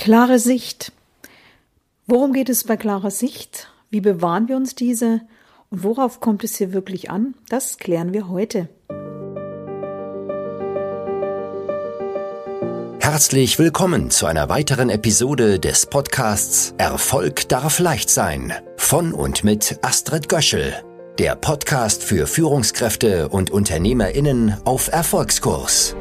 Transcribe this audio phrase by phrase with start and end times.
[0.00, 0.92] Klare Sicht.
[2.06, 3.68] Worum geht es bei klarer Sicht?
[3.90, 5.20] Wie bewahren wir uns diese?
[5.68, 7.34] Und worauf kommt es hier wirklich an?
[7.50, 8.70] Das klären wir heute.
[12.98, 19.80] Herzlich willkommen zu einer weiteren Episode des Podcasts Erfolg darf leicht sein von und mit
[19.82, 20.72] Astrid Göschel,
[21.18, 25.94] der Podcast für Führungskräfte und Unternehmerinnen auf Erfolgskurs.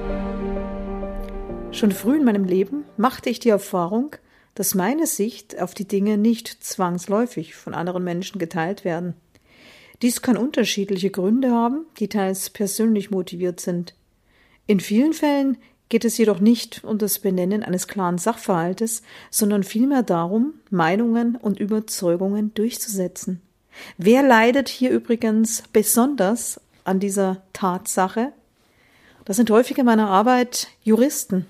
[1.72, 4.16] Schon früh in meinem Leben machte ich die Erfahrung,
[4.56, 9.14] dass meine Sicht auf die Dinge nicht zwangsläufig von anderen Menschen geteilt werden.
[10.02, 13.94] Dies kann unterschiedliche Gründe haben, die teils persönlich motiviert sind.
[14.66, 15.58] In vielen Fällen
[15.90, 21.60] geht es jedoch nicht um das Benennen eines klaren Sachverhaltes, sondern vielmehr darum, Meinungen und
[21.60, 23.42] Überzeugungen durchzusetzen.
[23.98, 28.34] Wer leidet hier übrigens besonders an dieser Tatsache?
[29.26, 31.46] Das sind häufig in meiner Arbeit Juristen,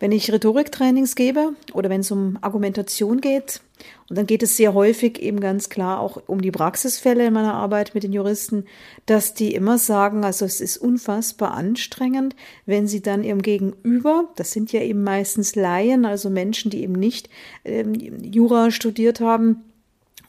[0.00, 3.60] wenn ich Rhetoriktrainings gebe oder wenn es um Argumentation geht,
[4.08, 7.54] und dann geht es sehr häufig eben ganz klar auch um die Praxisfälle in meiner
[7.54, 8.64] Arbeit mit den Juristen,
[9.06, 12.34] dass die immer sagen, also es ist unfassbar anstrengend,
[12.66, 16.94] wenn sie dann ihrem Gegenüber, das sind ja eben meistens Laien, also Menschen, die eben
[16.94, 17.30] nicht
[17.64, 19.62] ähm, Jura studiert haben,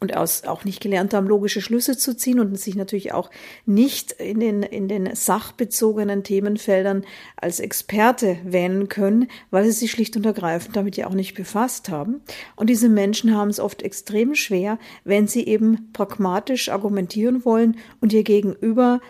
[0.01, 3.29] und aus, auch nicht gelernt haben, logische Schlüsse zu ziehen und sich natürlich auch
[3.67, 7.05] nicht in den, in den sachbezogenen Themenfeldern
[7.37, 11.89] als Experte wählen können, weil sie sich schlicht und ergreifend damit ja auch nicht befasst
[11.89, 12.21] haben.
[12.55, 18.11] Und diese Menschen haben es oft extrem schwer, wenn sie eben pragmatisch argumentieren wollen und
[18.11, 19.01] ihr Gegenüber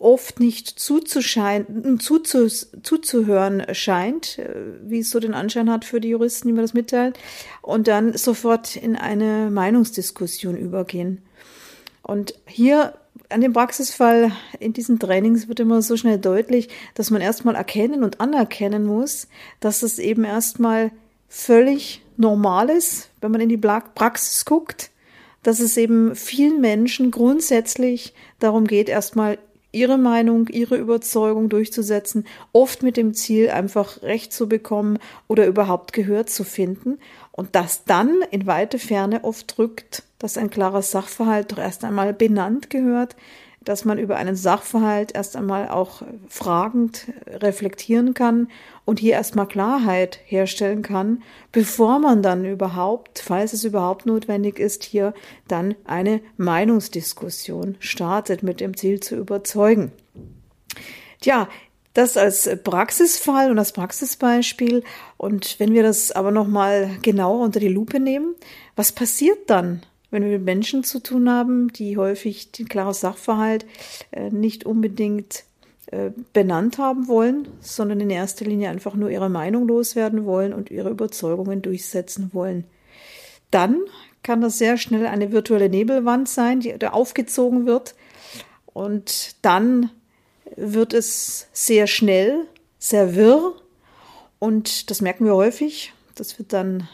[0.00, 6.08] oft nicht zuzuscheinen, zuzu, zuzuhören scheint, äh, wie es so den Anschein hat für die
[6.08, 7.12] Juristen, die mir das mitteilen,
[7.62, 11.22] und dann sofort in eine Meinungsdiskussion übergehen.
[12.02, 12.94] Und hier
[13.28, 18.02] an dem Praxisfall in diesen Trainings wird immer so schnell deutlich, dass man erstmal erkennen
[18.02, 19.28] und anerkennen muss,
[19.60, 20.90] dass es eben erstmal
[21.28, 24.90] völlig normal ist, wenn man in die Praxis guckt,
[25.42, 29.38] dass es eben vielen Menschen grundsätzlich darum geht, erstmal
[29.72, 34.98] ihre Meinung, ihre Überzeugung durchzusetzen, oft mit dem Ziel, einfach Recht zu bekommen
[35.28, 36.98] oder überhaupt Gehör zu finden.
[37.32, 42.12] Und das dann in weite Ferne oft drückt, dass ein klarer Sachverhalt doch erst einmal
[42.12, 43.16] benannt gehört,
[43.62, 48.48] dass man über einen Sachverhalt erst einmal auch fragend reflektieren kann
[48.86, 51.22] und hier erstmal Klarheit herstellen kann,
[51.52, 55.12] bevor man dann überhaupt, falls es überhaupt notwendig ist, hier
[55.46, 59.92] dann eine Meinungsdiskussion startet mit dem Ziel zu überzeugen.
[61.20, 61.48] Tja,
[61.92, 64.84] das als Praxisfall und als Praxisbeispiel.
[65.16, 68.34] Und wenn wir das aber nochmal genauer unter die Lupe nehmen,
[68.76, 73.66] was passiert dann, wenn wir mit Menschen zu tun haben, die häufig den klaren Sachverhalt
[74.10, 75.44] äh, nicht unbedingt
[75.86, 80.70] äh, benannt haben wollen, sondern in erster Linie einfach nur ihre Meinung loswerden wollen und
[80.70, 82.64] ihre Überzeugungen durchsetzen wollen.
[83.50, 83.80] Dann
[84.22, 87.94] kann das sehr schnell eine virtuelle Nebelwand sein, die da aufgezogen wird.
[88.66, 89.90] Und dann
[90.56, 92.46] wird es sehr schnell,
[92.78, 93.54] sehr wirr.
[94.38, 95.92] Und das merken wir häufig.
[96.14, 96.88] Das wird dann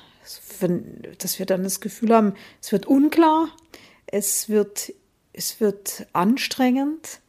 [0.63, 3.49] wenn, dass wir dann das Gefühl haben, es wird unklar,
[4.07, 4.93] es wird,
[5.33, 7.21] es wird anstrengend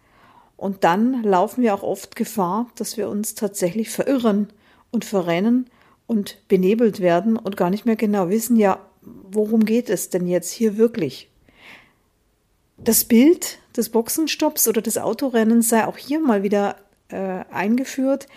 [0.55, 4.49] und dann laufen wir auch oft Gefahr, dass wir uns tatsächlich verirren
[4.91, 5.69] und verrennen
[6.07, 10.51] und benebelt werden und gar nicht mehr genau wissen, ja, worum geht es denn jetzt
[10.51, 11.29] hier wirklich?
[12.77, 16.77] Das Bild des Boxenstopps oder des Autorennens sei auch hier mal wieder
[17.09, 18.27] äh, eingeführt.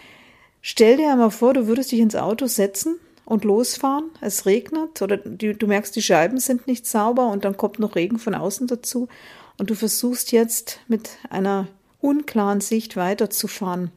[0.62, 2.98] Stell dir einmal vor, du würdest dich ins Auto setzen
[3.30, 4.10] und losfahren.
[4.20, 7.94] Es regnet oder du, du merkst, die Scheiben sind nicht sauber und dann kommt noch
[7.94, 9.08] Regen von außen dazu
[9.56, 11.68] und du versuchst jetzt mit einer
[12.00, 13.92] unklaren Sicht weiterzufahren.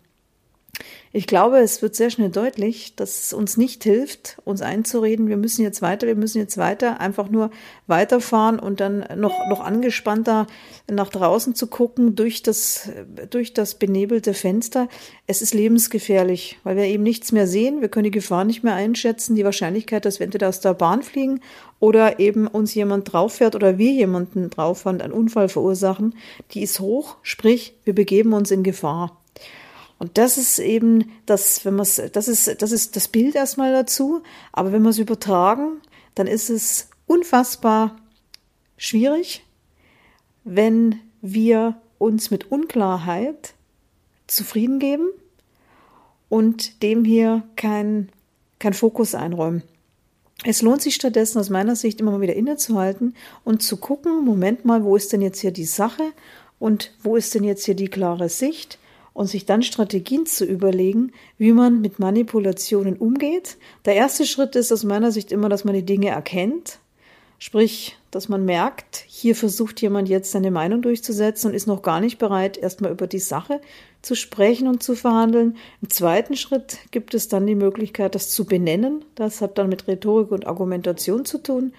[1.15, 5.37] Ich glaube, es wird sehr schnell deutlich, dass es uns nicht hilft, uns einzureden, wir
[5.37, 7.51] müssen jetzt weiter, wir müssen jetzt weiter, einfach nur
[7.85, 10.47] weiterfahren und dann noch, noch angespannter
[10.89, 12.89] nach draußen zu gucken durch das,
[13.29, 14.89] durch das benebelte Fenster.
[15.27, 17.81] Es ist lebensgefährlich, weil wir eben nichts mehr sehen.
[17.81, 19.35] Wir können die Gefahr nicht mehr einschätzen.
[19.35, 21.41] Die Wahrscheinlichkeit, dass wir entweder aus der Bahn fliegen
[21.79, 26.15] oder eben uns jemand drauf fährt oder wir jemanden drauf fahren, einen Unfall verursachen,
[26.55, 27.17] die ist hoch.
[27.21, 29.22] Sprich, wir begeben uns in Gefahr.
[30.03, 34.21] Und das ist eben das, wenn man das ist, das ist das Bild erstmal dazu.
[34.51, 35.79] Aber wenn wir es übertragen,
[36.13, 37.95] dann ist es unfassbar
[38.75, 39.45] schwierig,
[40.43, 43.53] wenn wir uns mit Unklarheit
[44.27, 45.07] zufrieden geben
[46.27, 48.09] und dem hier kein,
[48.59, 49.63] kein Fokus einräumen.
[50.43, 53.15] Es lohnt sich stattdessen aus meiner Sicht immer mal wieder innezuhalten
[53.45, 56.11] und zu gucken, Moment mal, wo ist denn jetzt hier die Sache
[56.59, 58.79] und wo ist denn jetzt hier die klare Sicht
[59.13, 63.57] und sich dann Strategien zu überlegen, wie man mit Manipulationen umgeht.
[63.85, 66.79] Der erste Schritt ist aus meiner Sicht immer, dass man die Dinge erkennt,
[67.37, 71.99] sprich, dass man merkt, hier versucht jemand jetzt seine Meinung durchzusetzen und ist noch gar
[71.99, 73.59] nicht bereit, erstmal über die Sache
[74.01, 75.57] zu sprechen und zu verhandeln.
[75.81, 79.03] Im zweiten Schritt gibt es dann die Möglichkeit, das zu benennen.
[79.15, 81.73] Das hat dann mit Rhetorik und Argumentation zu tun.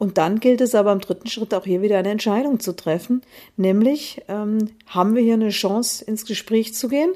[0.00, 3.20] Und dann gilt es aber im dritten Schritt auch hier wieder eine Entscheidung zu treffen,
[3.58, 7.12] nämlich ähm, haben wir hier eine Chance ins Gespräch zu gehen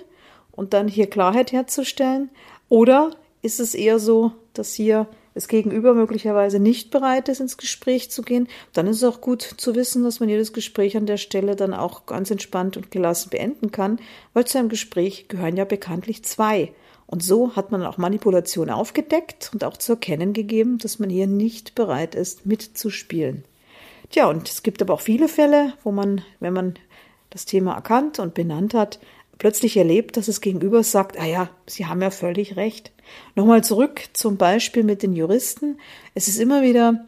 [0.52, 2.28] und dann hier Klarheit herzustellen
[2.68, 8.10] oder ist es eher so, dass hier das Gegenüber möglicherweise nicht bereit ist, ins Gespräch
[8.10, 11.16] zu gehen, dann ist es auch gut zu wissen, dass man jedes Gespräch an der
[11.16, 13.98] Stelle dann auch ganz entspannt und gelassen beenden kann,
[14.34, 16.74] weil zu einem Gespräch gehören ja bekanntlich zwei.
[17.06, 21.26] Und so hat man auch Manipulation aufgedeckt und auch zu erkennen gegeben, dass man hier
[21.26, 23.44] nicht bereit ist, mitzuspielen.
[24.10, 26.74] Tja, und es gibt aber auch viele Fälle, wo man, wenn man
[27.30, 29.00] das Thema erkannt und benannt hat,
[29.38, 32.92] plötzlich erlebt, dass es gegenüber sagt, ah ja, Sie haben ja völlig recht.
[33.34, 35.78] Nochmal zurück zum Beispiel mit den Juristen.
[36.14, 37.04] Es ist immer wieder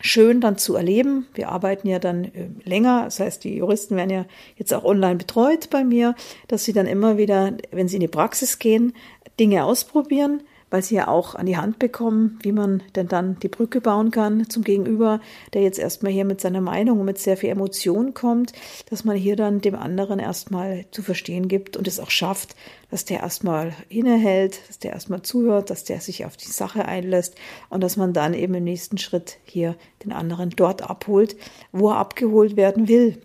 [0.00, 1.26] schön dann zu erleben.
[1.34, 4.26] Wir arbeiten ja dann äh, länger, das heißt, die Juristen werden ja
[4.56, 6.14] jetzt auch online betreut bei mir,
[6.48, 8.92] dass sie dann immer wieder, wenn sie in die Praxis gehen,
[9.38, 10.42] Dinge ausprobieren,
[10.74, 14.10] weil sie ja auch an die Hand bekommen, wie man denn dann die Brücke bauen
[14.10, 15.20] kann zum Gegenüber,
[15.52, 18.52] der jetzt erstmal hier mit seiner Meinung und mit sehr viel Emotion kommt,
[18.90, 22.56] dass man hier dann dem anderen erstmal zu verstehen gibt und es auch schafft,
[22.90, 27.36] dass der erstmal innehält, dass der erstmal zuhört, dass der sich auf die Sache einlässt
[27.68, 31.36] und dass man dann eben im nächsten Schritt hier den anderen dort abholt,
[31.70, 33.22] wo er abgeholt werden will.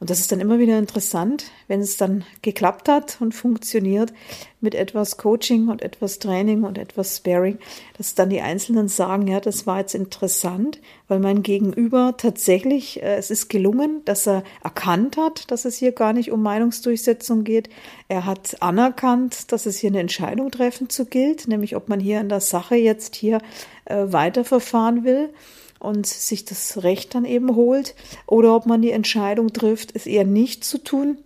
[0.00, 4.12] Und das ist dann immer wieder interessant, wenn es dann geklappt hat und funktioniert
[4.60, 7.58] mit etwas Coaching und etwas Training und etwas Sparing,
[7.96, 13.16] dass dann die Einzelnen sagen, ja, das war jetzt interessant, weil mein Gegenüber tatsächlich, äh,
[13.16, 17.68] es ist gelungen, dass er erkannt hat, dass es hier gar nicht um Meinungsdurchsetzung geht.
[18.06, 22.20] Er hat anerkannt, dass es hier eine Entscheidung treffen zu gilt, nämlich ob man hier
[22.20, 23.40] in der Sache jetzt hier
[23.84, 25.30] äh, weiterverfahren will
[25.78, 27.94] und sich das Recht dann eben holt
[28.26, 31.18] oder ob man die Entscheidung trifft, es eher nicht zu tun.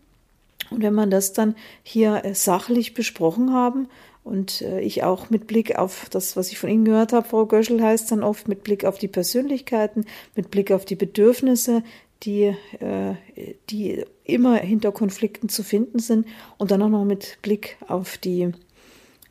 [0.71, 3.89] Und wenn man das dann hier äh, sachlich besprochen haben
[4.25, 7.47] und äh, ich auch mit Blick auf das, was ich von Ihnen gehört habe, Frau
[7.47, 11.83] Göschel, heißt dann oft mit Blick auf die Persönlichkeiten, mit Blick auf die Bedürfnisse,
[12.23, 13.15] die, äh,
[13.71, 16.27] die immer hinter Konflikten zu finden sind
[16.59, 18.53] und dann auch noch mit Blick auf die,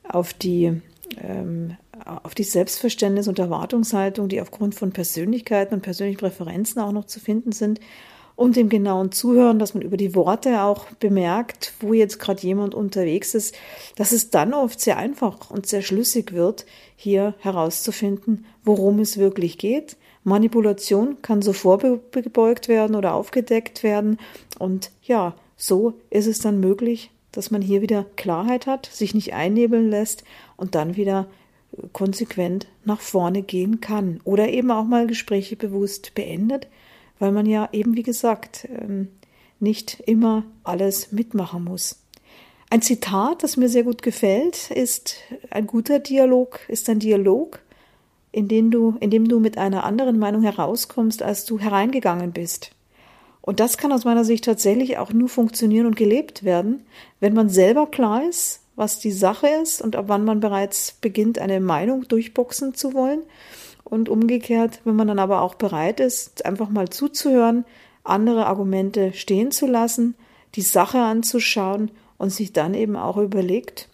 [0.07, 0.81] auf die
[1.21, 7.05] ähm, auf die Selbstverständnis und Erwartungshaltung, die aufgrund von Persönlichkeiten und persönlichen Präferenzen auch noch
[7.05, 7.79] zu finden sind
[8.35, 12.73] und dem genauen Zuhören, dass man über die Worte auch bemerkt, wo jetzt gerade jemand
[12.73, 13.55] unterwegs ist,
[13.97, 16.65] dass es dann oft sehr einfach und sehr schlüssig wird,
[16.95, 19.97] hier herauszufinden, worum es wirklich geht.
[20.23, 24.17] Manipulation kann so vorgebeugt werden oder aufgedeckt werden
[24.59, 29.33] und ja, so ist es dann möglich, dass man hier wieder Klarheit hat, sich nicht
[29.33, 30.23] einnebeln lässt
[30.57, 31.27] und dann wieder
[31.93, 36.67] konsequent nach vorne gehen kann oder eben auch mal Gespräche bewusst beendet,
[37.19, 39.09] weil man ja eben, wie gesagt, ähm,
[39.59, 42.01] nicht immer alles mitmachen muss.
[42.69, 45.17] Ein Zitat, das mir sehr gut gefällt, ist
[45.49, 47.59] ein guter Dialog, ist ein Dialog,
[48.31, 52.71] in dem du, in dem du mit einer anderen Meinung herauskommst, als du hereingegangen bist.
[53.41, 56.85] Und das kann aus meiner Sicht tatsächlich auch nur funktionieren und gelebt werden,
[57.19, 61.39] wenn man selber klar ist, was die Sache ist und ab wann man bereits beginnt,
[61.39, 63.21] eine Meinung durchboxen zu wollen.
[63.83, 67.65] Und umgekehrt, wenn man dann aber auch bereit ist, einfach mal zuzuhören,
[68.03, 70.15] andere Argumente stehen zu lassen,
[70.55, 73.89] die Sache anzuschauen und sich dann eben auch überlegt,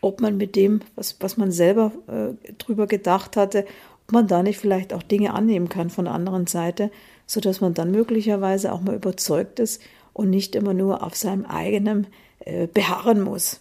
[0.00, 3.66] ob man mit dem, was, was man selber äh, drüber gedacht hatte,
[4.06, 6.90] ob man da nicht vielleicht auch Dinge annehmen kann von der anderen Seite,
[7.26, 9.82] so dass man dann möglicherweise auch mal überzeugt ist
[10.12, 12.06] und nicht immer nur auf seinem eigenen
[12.40, 13.60] äh, beharren muss.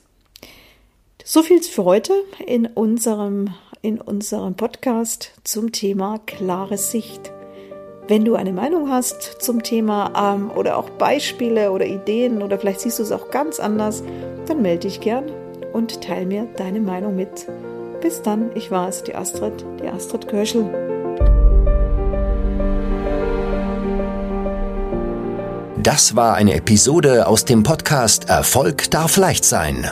[1.28, 2.14] So viel für heute
[2.46, 3.50] in unserem,
[3.82, 7.34] in unserem Podcast zum Thema klare Sicht.
[8.08, 12.82] Wenn du eine Meinung hast zum Thema ähm, oder auch Beispiele oder Ideen oder vielleicht
[12.82, 14.04] siehst du es auch ganz anders,
[14.46, 15.32] dann melde dich gern
[15.74, 17.48] und teile mir deine Meinung mit.
[18.02, 20.70] Bis dann, ich war es, die Astrid, die Astrid Kirschel.
[25.82, 29.92] Das war eine Episode aus dem Podcast Erfolg darf leicht sein